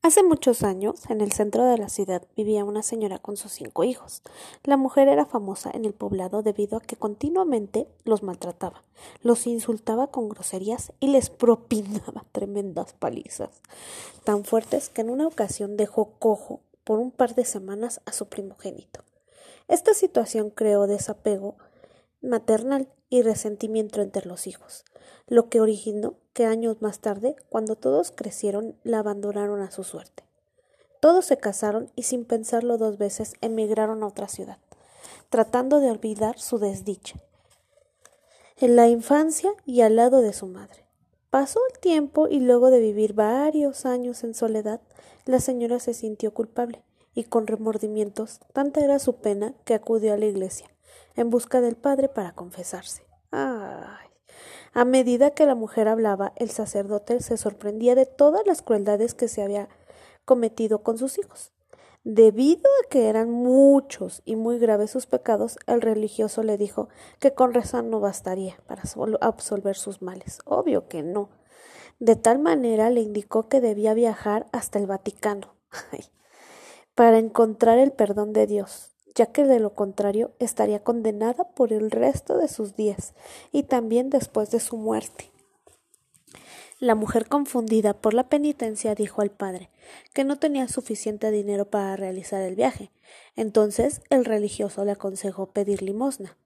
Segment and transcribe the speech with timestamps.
[0.00, 3.82] Hace muchos años, en el centro de la ciudad vivía una señora con sus cinco
[3.82, 4.22] hijos.
[4.62, 8.84] La mujer era famosa en el poblado debido a que continuamente los maltrataba,
[9.22, 13.50] los insultaba con groserías y les propinaba tremendas palizas,
[14.22, 18.26] tan fuertes que en una ocasión dejó cojo por un par de semanas a su
[18.26, 19.02] primogénito.
[19.66, 21.56] Esta situación creó desapego
[22.22, 24.84] maternal y resentimiento entre los hijos,
[25.26, 26.14] lo que originó
[26.46, 30.24] años más tarde, cuando todos crecieron, la abandonaron a su suerte.
[31.00, 34.58] Todos se casaron y sin pensarlo dos veces emigraron a otra ciudad,
[35.30, 37.16] tratando de olvidar su desdicha.
[38.56, 40.84] En la infancia y al lado de su madre.
[41.30, 44.80] Pasó el tiempo y luego de vivir varios años en soledad,
[45.26, 46.82] la señora se sintió culpable
[47.14, 50.68] y con remordimientos, tanta era su pena que acudió a la iglesia
[51.16, 53.02] en busca del padre para confesarse.
[53.32, 54.07] Ay.
[54.72, 59.28] A medida que la mujer hablaba, el sacerdote se sorprendía de todas las crueldades que
[59.28, 59.68] se había
[60.24, 61.52] cometido con sus hijos.
[62.04, 67.34] Debido a que eran muchos y muy graves sus pecados, el religioso le dijo que
[67.34, 68.82] con rezar no bastaría para
[69.20, 70.38] absolver sus males.
[70.44, 71.28] Obvio que no.
[71.98, 75.54] De tal manera le indicó que debía viajar hasta el Vaticano
[76.94, 81.90] para encontrar el perdón de Dios ya que de lo contrario estaría condenada por el
[81.90, 83.14] resto de sus días
[83.52, 85.30] y también después de su muerte.
[86.80, 89.68] La mujer confundida por la penitencia dijo al padre
[90.12, 92.92] que no tenía suficiente dinero para realizar el viaje.
[93.34, 96.36] Entonces el religioso le aconsejó pedir limosna.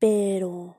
[0.00, 0.76] Pero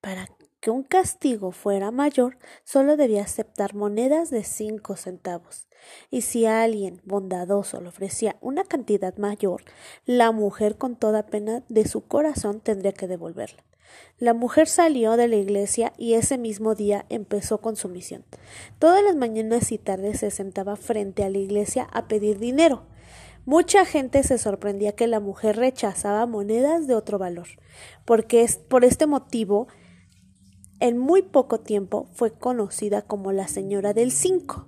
[0.00, 0.26] para
[0.60, 5.68] que un castigo fuera mayor, solo debía aceptar monedas de cinco centavos,
[6.10, 9.62] y si alguien bondadoso le ofrecía una cantidad mayor,
[10.04, 13.64] la mujer con toda pena de su corazón tendría que devolverla.
[14.18, 18.24] La mujer salió de la iglesia y ese mismo día empezó con su misión.
[18.78, 22.82] Todas las mañanas y tardes se sentaba frente a la iglesia a pedir dinero.
[23.46, 27.48] Mucha gente se sorprendía que la mujer rechazaba monedas de otro valor,
[28.04, 29.68] porque es por este motivo
[30.80, 34.66] en muy poco tiempo fue conocida como la señora del cinco.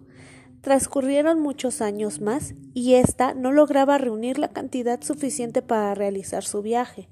[0.60, 6.62] Transcurrieron muchos años más y ésta no lograba reunir la cantidad suficiente para realizar su
[6.62, 7.08] viaje.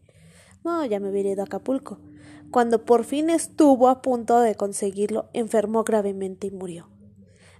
[0.64, 1.98] No, ya me hubiera ido a Acapulco.
[2.50, 6.88] Cuando por fin estuvo a punto de conseguirlo, enfermó gravemente y murió.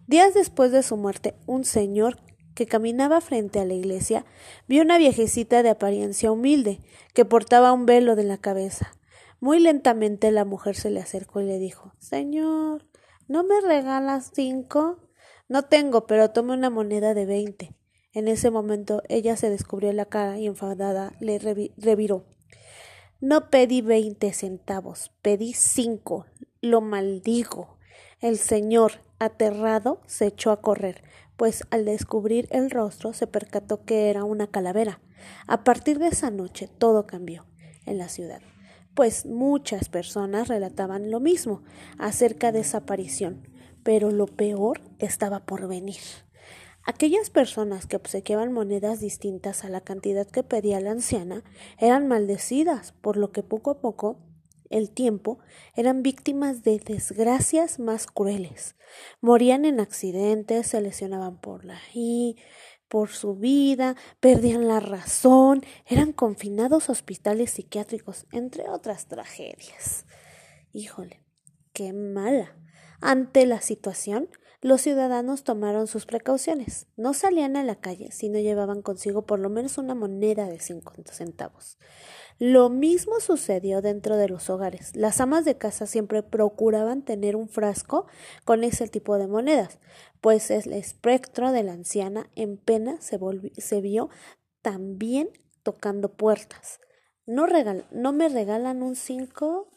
[0.06, 2.19] Días después de su muerte, un señor
[2.54, 4.25] que caminaba frente a la iglesia
[4.66, 6.81] vio una viejecita de apariencia humilde
[7.15, 8.97] que portaba un velo de la cabeza.
[9.41, 12.84] Muy lentamente la mujer se le acercó y le dijo Señor,
[13.28, 14.99] ¿no me regalas cinco?
[15.49, 17.72] No tengo, pero tome una moneda de veinte.
[18.12, 22.25] En ese momento ella se descubrió la cara y enfadada le reviró.
[23.21, 26.27] No pedí veinte centavos, pedí cinco.
[26.60, 27.78] Lo maldigo.
[28.21, 31.04] El señor, aterrado, se echó a correr,
[31.37, 35.00] pues al descubrir el rostro se percató que era una calavera.
[35.47, 37.47] A partir de esa noche todo cambió
[37.87, 38.41] en la ciudad
[38.98, 41.62] pues muchas personas relataban lo mismo
[41.98, 43.47] acerca de esa aparición,
[43.84, 46.00] pero lo peor estaba por venir.
[46.82, 51.44] Aquellas personas que obsequiaban monedas distintas a la cantidad que pedía la anciana
[51.78, 54.19] eran maldecidas, por lo que poco a poco
[54.69, 55.38] el tiempo
[55.76, 58.75] eran víctimas de desgracias más crueles.
[59.20, 62.34] Morían en accidentes, se lesionaban por la y
[62.88, 70.06] por su vida, perdían la razón, eran confinados a hospitales psiquiátricos, entre otras tragedias.
[70.72, 71.22] Híjole,
[71.72, 72.56] qué mala.
[73.00, 74.28] Ante la situación,
[74.60, 76.88] los ciudadanos tomaron sus precauciones.
[76.97, 80.59] No salían a la calle si no llevaban consigo por lo menos una moneda de
[80.59, 81.78] cincuenta centavos.
[82.41, 84.94] Lo mismo sucedió dentro de los hogares.
[84.94, 88.06] Las amas de casa siempre procuraban tener un frasco
[88.44, 89.81] con ese tipo de monedas,
[90.21, 94.10] pues el espectro de la anciana en pena se, vio
[94.62, 95.31] también
[95.65, 96.78] tocando puertas.
[97.27, 97.47] ¿No,
[97.91, 99.69] ¿No me regalan un cinco?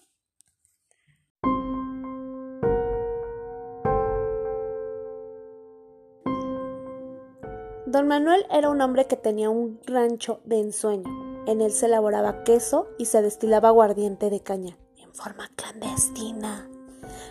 [7.87, 11.30] Don Manuel era un hombre que tenía un rancho de ensueño.
[11.47, 16.69] En él se elaboraba queso y se destilaba aguardiente de caña, en forma clandestina.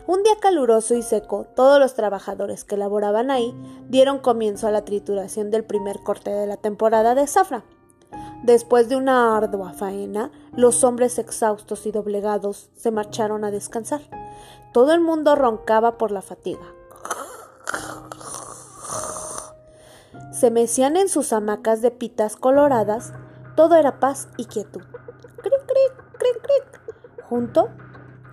[0.06, 3.54] Un día caluroso y seco, todos los trabajadores que laboraban ahí
[3.88, 7.64] dieron comienzo a la trituración del primer corte de la temporada de zafra.
[8.42, 14.00] Después de una ardua faena, los hombres exhaustos y doblegados se marcharon a descansar.
[14.72, 16.66] Todo el mundo roncaba por la fatiga.
[20.40, 23.12] se mecían en sus hamacas de pitas coloradas,
[23.60, 24.80] todo era paz y quietud.
[24.80, 27.24] Cric, cric, cric, cric.
[27.28, 27.68] Junto,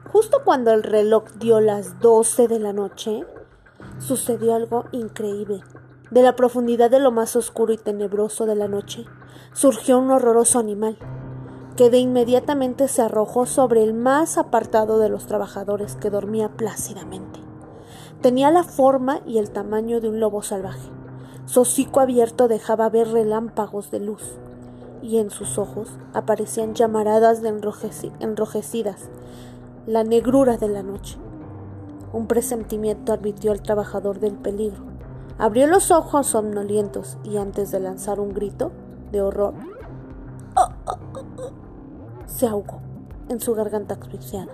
[0.10, 3.26] justo cuando el reloj dio las doce de la noche,
[4.00, 5.60] sucedió algo increíble.
[6.12, 9.04] De la profundidad de lo más oscuro y tenebroso de la noche
[9.52, 10.98] surgió un horroroso animal,
[11.76, 17.42] que de inmediatamente se arrojó sobre el más apartado de los trabajadores que dormía plácidamente.
[18.22, 20.90] Tenía la forma y el tamaño de un lobo salvaje.
[21.44, 24.40] Su hocico abierto dejaba ver relámpagos de luz,
[25.02, 29.10] y en sus ojos aparecían llamaradas de enrojecidas,
[29.86, 31.18] la negrura de la noche.
[32.14, 34.84] Un presentimiento advirtió al trabajador del peligro.
[35.38, 38.72] Abrió los ojos somnolientos y antes de lanzar un grito
[39.12, 39.54] de horror,
[42.26, 42.82] se ahogó
[43.30, 44.52] en su garganta asfixiada.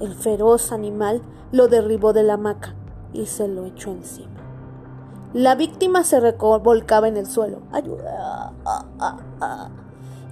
[0.00, 2.74] El feroz animal lo derribó de la hamaca
[3.12, 4.30] y se lo echó encima.
[5.32, 7.62] La víctima se revolcaba en el suelo.
[7.72, 8.52] ¡Ayuda!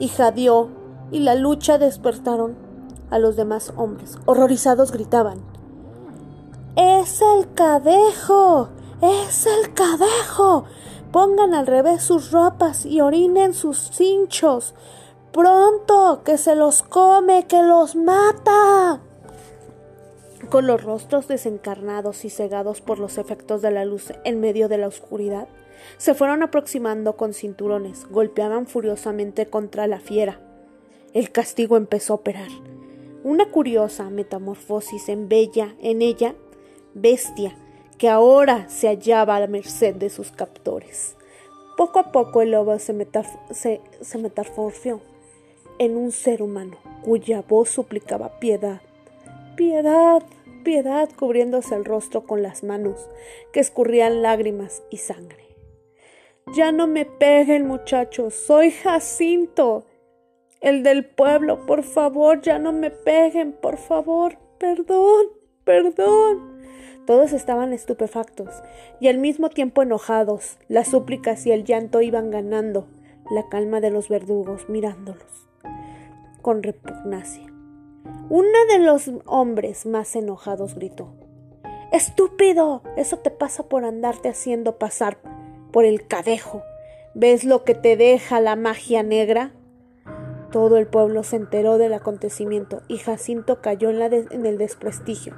[0.02, 0.68] Y jadeó,
[1.12, 2.56] y la lucha despertaron
[3.08, 4.18] a los demás hombres.
[4.26, 5.38] Horrorizados gritaban.
[6.74, 8.70] ¡Es el cadejo!
[9.00, 10.64] ¡Es el cadejo!
[11.12, 14.74] Pongan al revés sus ropas y orinen sus cinchos.
[15.30, 19.02] Pronto, que se los come, que los mata.
[20.50, 24.78] Con los rostros desencarnados y cegados por los efectos de la luz en medio de
[24.78, 25.46] la oscuridad,
[25.98, 30.40] se fueron aproximando con cinturones, golpeaban furiosamente contra la fiera.
[31.14, 32.48] El castigo empezó a operar.
[33.24, 36.34] Una curiosa metamorfosis en bella, en ella,
[36.94, 37.56] bestia,
[37.98, 41.16] que ahora se hallaba a la merced de sus captores.
[41.76, 43.06] Poco a poco el lobo se,
[43.50, 45.00] se, se metamorfió
[45.78, 48.80] en un ser humano, cuya voz suplicaba piedad,
[49.56, 50.22] piedad,
[50.62, 53.08] piedad, cubriéndose el rostro con las manos,
[53.52, 55.41] que escurrían lágrimas y sangre.
[56.48, 59.86] Ya no me peguen, muchachos, soy Jacinto,
[60.60, 65.26] el del pueblo, por favor, ya no me peguen, por favor, perdón,
[65.64, 66.62] perdón.
[67.06, 68.62] Todos estaban estupefactos
[69.00, 70.58] y al mismo tiempo enojados.
[70.68, 72.86] Las súplicas y el llanto iban ganando
[73.30, 75.48] la calma de los verdugos mirándolos
[76.42, 77.46] con repugnancia.
[78.28, 81.14] Uno de los hombres más enojados gritó
[81.92, 82.82] Estúpido.
[82.96, 85.18] Eso te pasa por andarte haciendo pasar
[85.72, 86.62] por el cadejo.
[87.14, 89.52] ¿Ves lo que te deja la magia negra?
[90.50, 95.34] Todo el pueblo se enteró del acontecimiento y Jacinto cayó en, el desprestigio.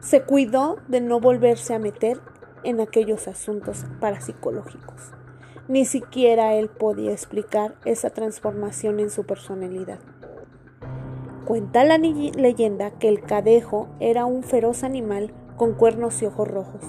[0.00, 2.20] Se cuidó de no volverse a meter
[2.64, 5.12] en aquellos asuntos parapsicológicos.
[5.68, 9.98] Ni siquiera él podía explicar esa transformación en su personalidad.
[11.44, 16.80] Cuenta la leyenda que el cadejo era un feroz animal con cuernos y ojos rojos,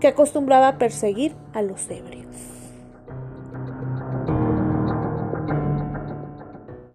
[0.00, 2.53] que acostumbraba a perseguir a los ebrios.